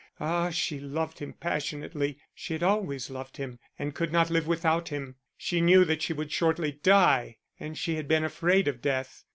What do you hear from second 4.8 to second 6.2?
him. She knew that she